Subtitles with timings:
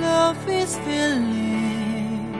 [0.00, 2.32] Love is feeling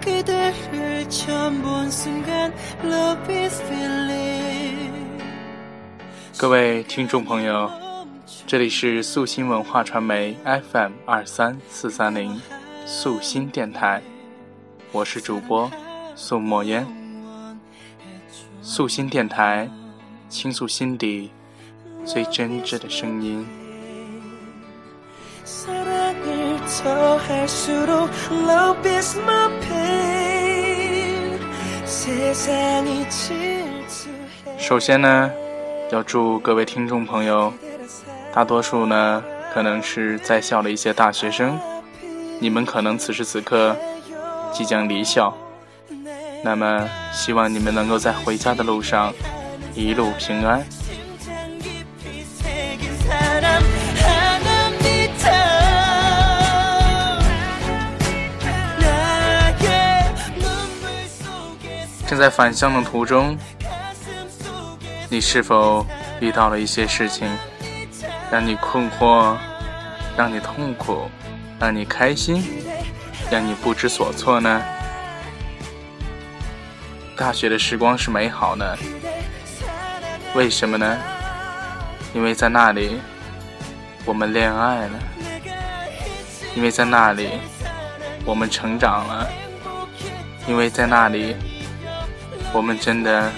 [0.00, 2.52] 그대를 처음 본 순간
[2.84, 5.18] Love is feeling
[6.38, 7.70] 各位听众朋友，
[8.46, 12.40] 这里是素心文化传媒 FM 二三四三零
[12.86, 14.00] 素心电台，
[14.92, 15.68] 我是主播
[16.14, 16.86] 素墨烟。
[18.62, 19.68] 素心电台，
[20.28, 21.30] 倾诉心底
[22.04, 23.44] 最真挚的声音。
[26.72, 31.38] 사랑을 더할수록 Love is my pain
[31.84, 35.30] 세상이 질투해 首先呢，
[35.90, 37.52] 要祝各位听众朋友，
[38.32, 41.58] 大多数呢可能是在校的一些大学生，
[42.40, 43.76] 你们可能此时此刻
[44.52, 45.36] 即将离校，
[46.42, 49.12] 那么希望你们能够在回家的路上
[49.74, 50.64] 一路平安。
[62.13, 63.35] 正在返乡的途中，
[65.09, 65.83] 你是否
[66.19, 67.27] 遇到了一些事情，
[68.31, 69.35] 让你困惑，
[70.15, 71.09] 让你痛苦，
[71.59, 72.63] 让你开心
[73.31, 74.61] 让你不知所措呢
[77.17, 78.77] 大学的时光是美好的，
[80.35, 80.95] 为什么呢？
[82.13, 83.01] 因为在那里，
[84.05, 84.99] 我们恋爱了。
[86.55, 87.39] 因为在那里，
[88.23, 89.27] 我们成长了。
[90.45, 91.35] 因为在那里
[92.53, 93.31] 我们真的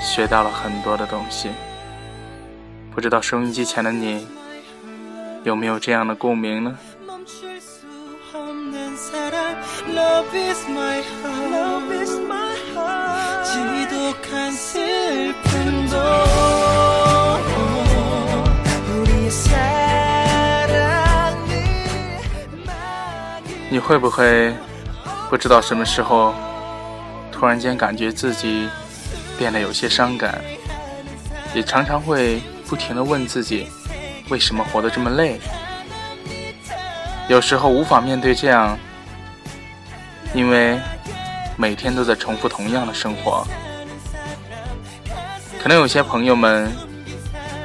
[0.00, 1.50] 学到了很多的东西。
[2.94, 4.26] 不知道收音机前的你
[5.44, 6.78] 有没有这样的共鸣呢？
[23.70, 24.54] 你会不会
[25.28, 26.34] 不知道什么时候
[27.38, 28.68] 突然间感觉自己
[29.38, 30.42] 变得有些伤感？
[31.54, 33.68] 也常常会不停的问自己，
[34.28, 35.38] 为什么活得这么累？
[37.28, 38.76] 有时候无法面对这样，
[40.34, 40.80] 因为
[41.56, 43.46] 每天都在重复同样的生活。
[45.62, 46.72] 可能有些朋友们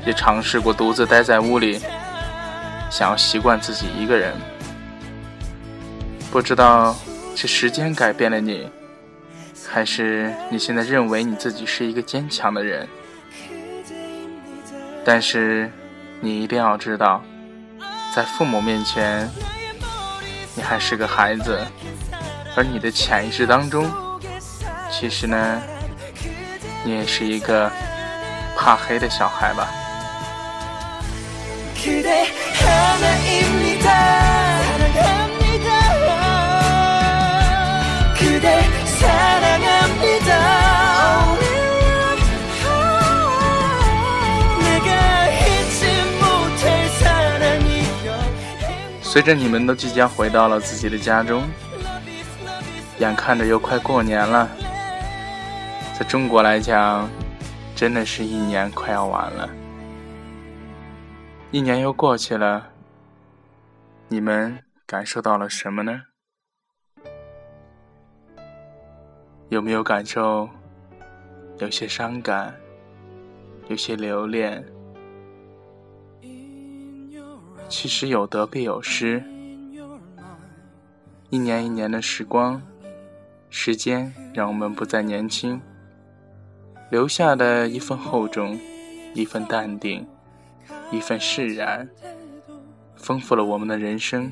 [0.05, 1.81] 也尝试过独自待在屋里，
[2.91, 4.35] 想要习惯自己一个人。
[6.31, 6.95] 不知道
[7.35, 8.69] 是时间改变了你，
[9.73, 12.87] 还是你现在认为你自己是一个坚强的人？
[15.03, 15.67] 但是
[16.21, 17.23] 你一定要知道，
[18.15, 19.27] 在父母面前，
[20.53, 21.59] 你还是个孩子，
[22.55, 23.91] 而你的潜意识当中，
[24.91, 25.59] 其实呢，
[26.83, 27.67] 你也是一个
[28.55, 29.67] 怕黑的小孩吧。
[49.13, 51.43] 随着你们都即将回到了自己的家中，
[52.97, 54.49] 眼看着又快过年了，
[55.93, 57.07] 在中国来讲，
[57.75, 59.47] 真的是一年快要完了。
[61.51, 62.67] 一年又过去了，
[64.07, 64.57] 你们
[64.87, 66.01] 感受到了什么呢？
[69.49, 70.49] 有没有感受
[71.59, 72.51] 有些伤感，
[73.67, 74.65] 有些留恋？
[77.75, 79.23] 其实有得必有失，
[81.31, 82.61] 一年一年的时光，
[83.49, 85.59] 时间让我们不再年轻，
[86.91, 88.59] 留下的一份厚重，
[89.15, 90.05] 一份淡定，
[90.91, 91.89] 一份释然，
[92.95, 94.31] 丰富了我们的人生。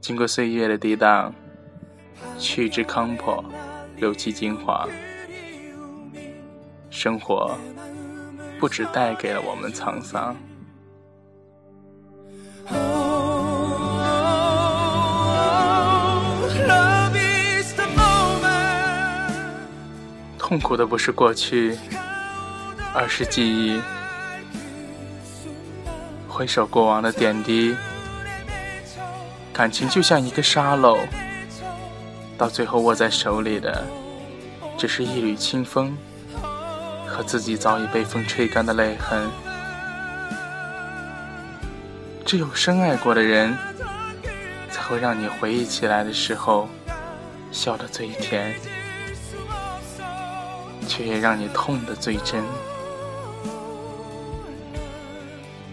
[0.00, 1.32] 经过岁月的涤荡，
[2.36, 3.44] 去之康破，
[3.96, 4.88] 留其精华。
[6.90, 7.56] 生活
[8.58, 10.34] 不只带给了我们沧桑。
[20.48, 21.76] 痛苦的不是过去，
[22.94, 23.78] 而是记忆。
[26.26, 27.76] 回首过往的点滴，
[29.52, 31.00] 感情就像一个沙漏，
[32.38, 33.84] 到最后握在手里的，
[34.78, 35.94] 只是一缕清风
[37.06, 39.28] 和自己早已被风吹干的泪痕。
[42.24, 43.54] 只有深爱过的人，
[44.70, 46.70] 才会让你回忆起来的时候，
[47.52, 48.54] 笑得最甜。
[50.98, 52.42] 却也让你痛得最真。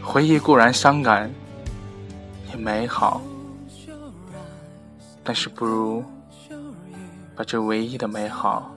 [0.03, 1.31] 回忆固然伤感，
[2.51, 3.19] 也美好，
[5.23, 6.03] 但是不如
[7.35, 8.71] 把这唯一的美好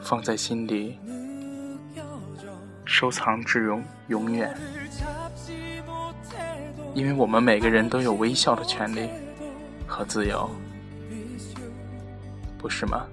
[0.00, 0.98] 放在心里，
[2.86, 4.56] 收藏至永永远。
[6.94, 9.10] 因为我们每个人都有微笑的权利
[9.86, 10.48] 和自由，
[12.56, 13.04] 不是吗？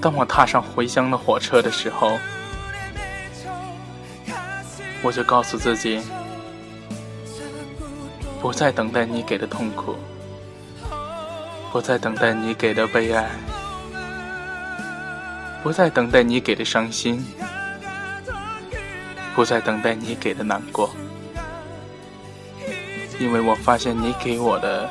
[0.00, 2.16] 当我踏上回乡的火车的时候，
[5.02, 6.00] 我就告诉自己，
[8.40, 9.96] 不再等待你给的痛苦，
[11.70, 13.28] 不再等待你给的悲哀，
[15.62, 17.22] 不再等待你给的伤心，
[19.34, 20.90] 不再等待你给的难过，
[23.20, 24.88] 因为我发现你给我的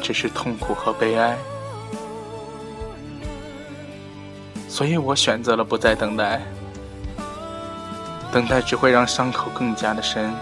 [0.00, 1.36] 只是痛苦和悲哀。
[4.68, 6.40] 所以我选择了不再等待，
[8.32, 10.32] 等待只会让伤口更加的深，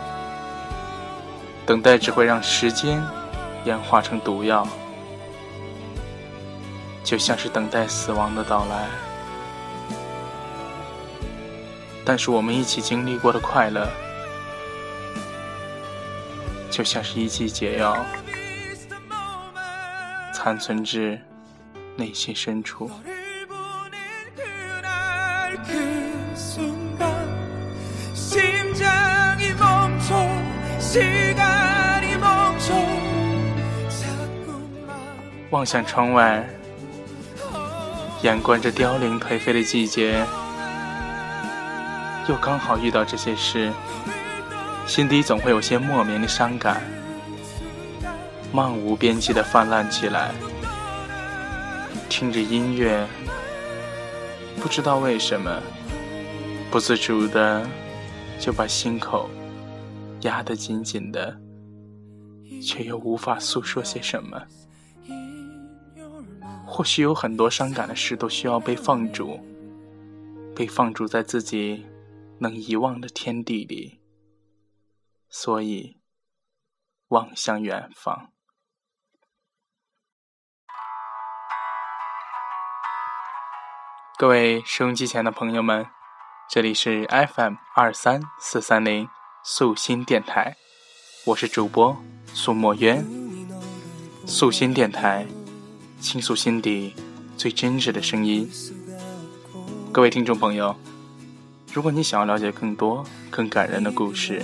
[1.67, 3.03] 等待只会让时间
[3.65, 4.67] 演化成毒药，
[7.07, 8.89] 就像是等待死亡的到来。
[12.05, 13.89] 但是我们一起经历过的快乐，
[16.69, 17.97] 就像是一剂解药，
[20.35, 21.21] 残存至
[21.95, 22.91] 内心深处。
[35.51, 36.45] 望向窗外，
[38.27, 40.27] 眼观着凋零颓废的季节，
[42.29, 43.73] 又刚好遇到这些事，
[44.85, 46.83] 心底总会有些莫名的伤感，
[48.53, 50.33] 漫无边际的泛滥起来。
[52.09, 53.07] 听着音乐，
[54.61, 55.63] 不知道为什么，
[56.69, 57.65] 不自主的
[58.41, 59.31] 就把心口
[60.23, 61.39] 压得紧紧的，
[62.61, 64.43] 却又无法诉说些什么。
[66.67, 69.41] 或许有很多伤感的事都需要被放逐，
[70.55, 71.87] 被放逐在自己
[72.41, 74.01] 能遗忘的天地里。
[75.29, 76.01] 所以，
[77.09, 78.33] 望向远方。
[84.19, 85.87] 各位收音机前的朋友们，
[86.49, 89.09] 这里是 FM 二三四三零
[89.45, 90.57] 素心电台，
[91.27, 91.97] 我是主播
[92.27, 93.05] 苏墨渊。
[94.27, 95.27] 素心电台。
[96.01, 96.95] 倾诉心底
[97.37, 98.49] 最真挚的声音，
[99.93, 100.75] 各位听众朋友，
[101.73, 104.43] 如果你想要了解更多更感人的故事，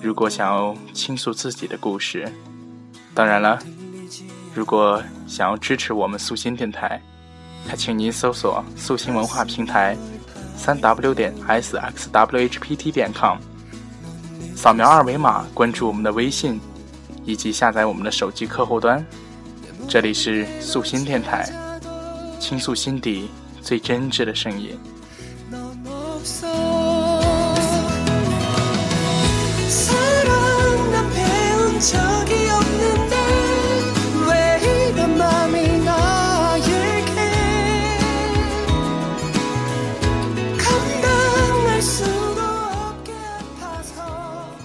[0.00, 2.32] 如果想要倾诉自己的故事，
[3.12, 3.58] 当然了，
[4.54, 7.00] 如果想要支持我们素心电台，
[7.66, 9.96] 还请您搜索素心文化平台，
[10.56, 13.38] 三 w 点 s x w h p t 点 com，
[14.54, 16.58] 扫描二维码关注我们的微信，
[17.24, 19.04] 以及下载我们的手机客户端。
[19.88, 21.48] 这里是素心电台，
[22.38, 23.30] 倾诉心底
[23.62, 24.78] 最真挚的声音。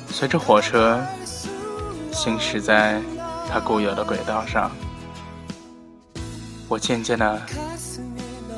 [0.09, 1.01] 随着火车
[2.11, 3.01] 行驶在
[3.49, 4.69] 它固有的轨道上。
[6.71, 7.41] 我渐渐的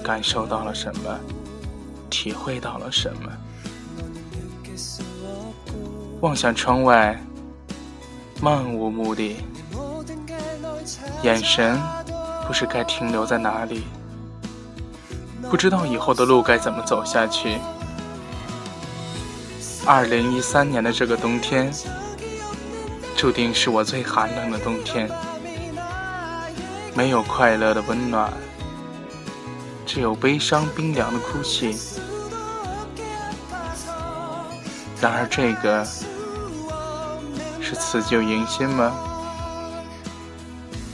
[0.03, 1.20] 感受到了什么，
[2.12, 3.32] 体会到了什么。
[6.22, 7.20] 望向窗外，
[8.39, 9.38] 漫无目的，
[11.24, 11.82] 眼神
[12.46, 13.84] 不知该停留在哪里，
[15.50, 17.58] 不知道以后的路该怎么走下去。
[19.88, 21.74] 二零一三年的这个冬天，
[23.17, 25.10] 注定是我最寒冷的冬天。
[26.95, 28.31] 没有快乐的温暖，
[29.85, 31.75] 只有悲伤冰凉的哭泣。
[35.01, 35.83] 然而，这个
[37.59, 38.93] 是辞旧迎新吗？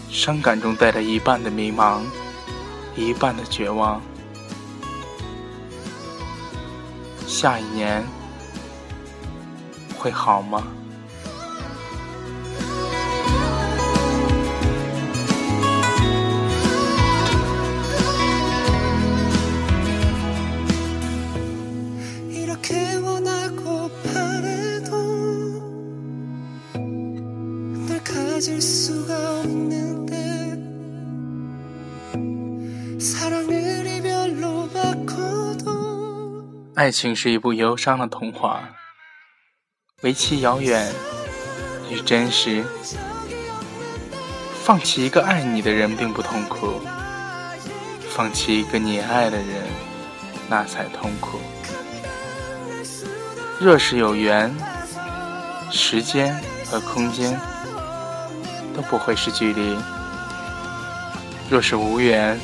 [0.09, 2.01] 伤感中带着一半的迷茫，
[2.95, 4.01] 一半的绝望。
[7.27, 8.03] 下一年
[9.97, 10.63] 会好吗？
[28.38, 30.14] 없는 듯
[33.00, 36.44] 사랑을 이별로 바꿔도
[36.76, 38.68] 爱情是一部忧伤的童话，
[40.02, 40.92] 为其遥远
[41.90, 42.64] 与真实。
[44.62, 46.80] 放弃一个爱你的人并不痛苦，
[48.08, 49.46] 放弃一个你爱的人，
[50.48, 51.38] 那才痛苦。
[53.60, 54.54] 若是有缘，
[55.70, 57.38] 时间和空间
[58.75, 59.75] 都不会是距离；
[61.49, 62.39] 若是无缘，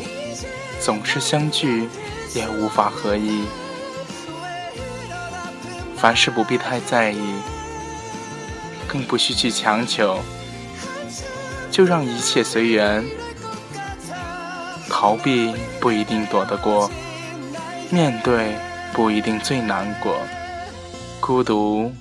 [0.80, 1.88] 总是相聚
[2.34, 3.44] 也无法合一。
[5.98, 7.36] 凡事不必太在意，
[8.88, 10.20] 更不需去强求，
[11.72, 13.04] 就让一切随缘。
[14.90, 16.90] 逃避不一定躲得过，
[17.90, 18.56] 面对
[18.94, 20.16] 不一定最难过。
[21.20, 21.92] 孤独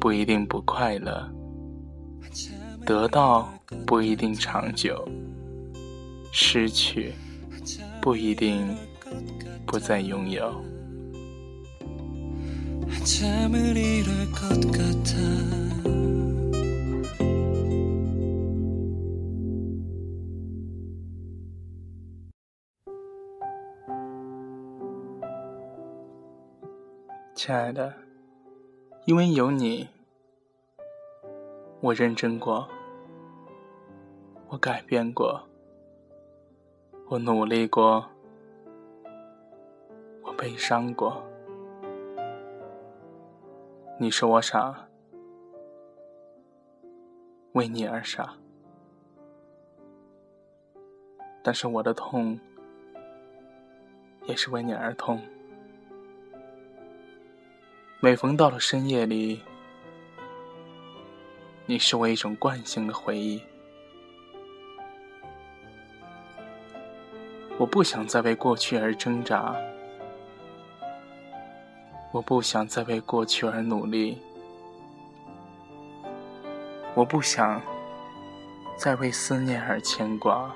[0.00, 1.28] 不一定不快乐，
[2.86, 3.48] 得到
[3.86, 5.08] 不一定长久，
[6.32, 7.12] 失去
[8.00, 8.76] 不一定
[9.66, 10.54] 不再拥有。
[27.34, 27.92] 亲爱的。
[29.06, 29.86] 因为有你，
[31.84, 32.66] 我认真过，
[34.48, 35.38] 我改变过，
[37.08, 38.02] 我努力过，
[40.22, 41.22] 我悲伤过。
[43.98, 44.88] 你说我傻，
[47.52, 48.32] 为你而傻，
[51.42, 52.40] 但是我的痛
[54.24, 55.20] 也是为你而痛。
[58.00, 59.42] 每逢到了深夜里，
[61.66, 63.42] 你是我一种惯性的回忆。
[67.56, 69.56] 我不想再为过去而挣扎，
[72.12, 74.18] 我不想再为过去而努力，
[76.94, 77.62] 我不想
[78.76, 80.54] 再为思念而牵挂。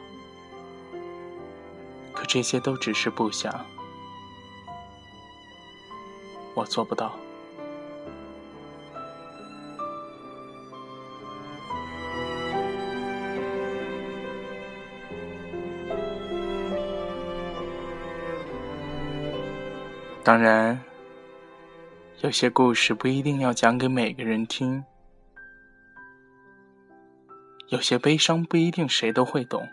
[2.13, 3.65] 可这些都只是不想，
[6.55, 7.17] 我做不到。
[20.29, 20.79] 当然，
[22.21, 24.85] 有些故事不一定要讲给每个人听，
[27.69, 29.67] 有些悲伤不一定谁都会懂，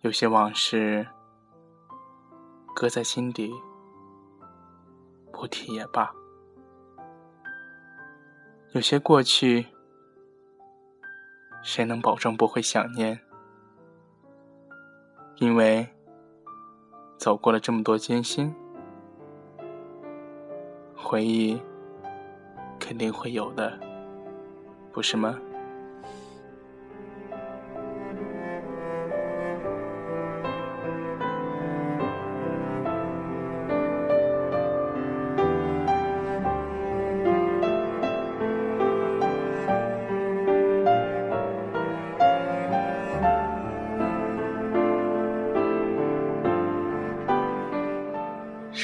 [0.00, 1.06] 有些往事
[2.74, 3.52] 搁在心底
[5.30, 6.12] 不提也罢，
[8.72, 9.68] 有些过去
[11.62, 13.20] 谁能保证不会想念？
[15.36, 15.88] 因为。
[17.22, 18.52] 走过了这么多艰辛，
[20.96, 21.56] 回忆
[22.80, 23.78] 肯定会有的，
[24.90, 25.38] 不是吗？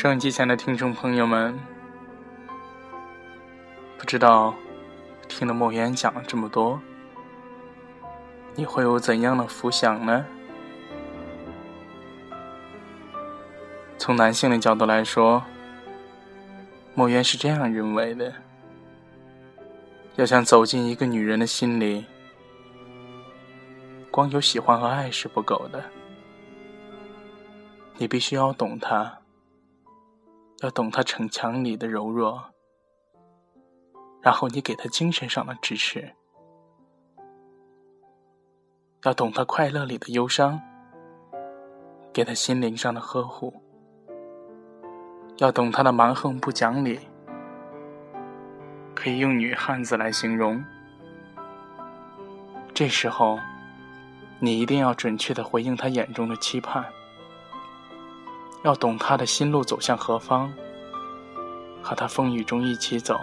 [0.00, 1.58] 收音机前的听众朋友们，
[3.98, 4.54] 不知道
[5.26, 6.80] 听了莫言讲了这么多，
[8.54, 10.24] 你会有怎样的浮想呢？
[13.98, 15.42] 从男性的角度来说，
[16.94, 18.32] 莫言是这样认为的：
[20.14, 22.06] 要想走进一个女人的心里，
[24.12, 25.82] 光有喜欢和爱是不够的，
[27.96, 29.18] 你必须要懂她。
[30.60, 32.46] 要懂他逞强里的柔弱，
[34.20, 36.00] 然后你给他精神上的支持；
[39.04, 40.60] 要懂他快乐里的忧伤，
[42.12, 43.52] 给他心灵上的呵护；
[45.36, 46.98] 要懂他的蛮横不讲理，
[48.96, 50.64] 可以用女汉子来形容。
[52.74, 53.38] 这时候，
[54.40, 56.84] 你一定要准确的回应他眼中的期盼。
[58.64, 60.52] 要懂他的心路走向何方，
[61.82, 63.20] 和他风雨中一起走。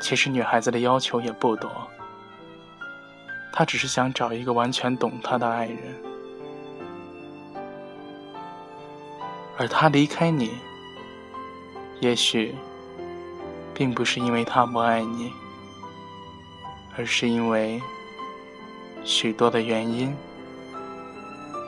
[0.00, 1.70] 其实女孩子的要求也不多，
[3.52, 5.78] 她只是想找一个完全懂她的爱人。
[9.56, 10.50] 而他离开你，
[12.00, 12.52] 也许
[13.72, 15.32] 并不是因为他不爱你，
[16.98, 17.80] 而是因为
[19.04, 20.12] 许多的原因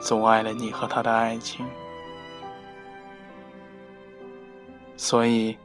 [0.00, 1.67] 阻碍了你和他的爱情。
[4.97, 5.57] 所以，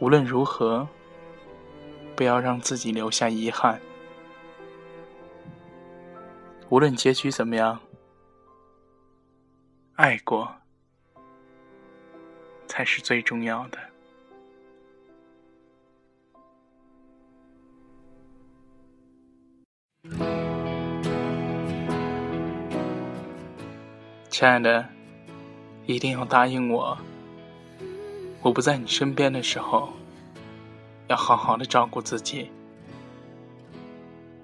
[0.00, 0.88] 无论如何，
[2.16, 3.80] 不要让自己留下遗憾。
[6.68, 7.80] 无论结局怎么样，
[9.94, 10.52] 爱过
[12.66, 13.89] 才是最重要的。
[24.40, 24.88] 亲爱的，
[25.84, 26.96] 一定要答应我，
[28.40, 29.90] 我不在你身边的时候，
[31.08, 32.50] 要好好的照顾自己，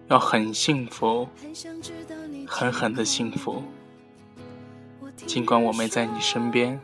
[0.08, 1.26] 要很幸福，
[2.46, 3.62] 狠狠的幸福。
[5.16, 6.78] 尽管我没在你身边，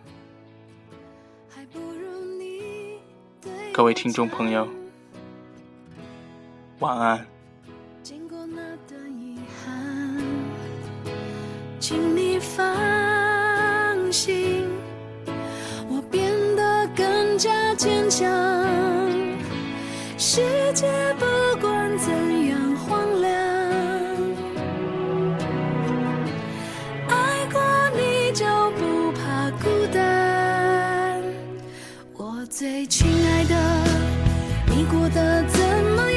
[3.75, 4.67] 各位听众朋友，
[6.79, 7.32] 晚安。
[11.83, 12.63] 请你放
[14.13, 14.69] 心，
[15.89, 18.31] 我变得更加坚强。
[20.17, 20.41] 世
[20.75, 20.87] 界
[21.19, 21.27] 不
[21.61, 22.13] 管怎
[22.47, 23.33] 样荒凉，
[27.09, 27.61] 爱过
[27.97, 28.47] 你就
[28.79, 31.21] 不怕孤单。
[32.17, 33.57] 我最亲爱的，
[34.67, 35.61] 你过得怎
[35.97, 36.12] 么？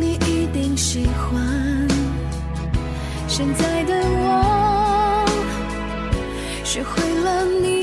[0.00, 1.88] 你一定喜欢。
[3.26, 5.26] 现在的我
[6.62, 7.73] 学会了你